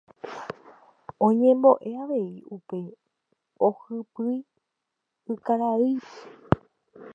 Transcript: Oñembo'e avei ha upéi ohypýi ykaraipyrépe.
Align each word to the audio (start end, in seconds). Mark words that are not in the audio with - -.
Oñembo'e 1.27 1.89
avei 2.03 2.29
ha 2.41 2.45
upéi 2.55 2.87
ohypýi 3.67 4.35
ykaraipyrépe. 5.33 6.13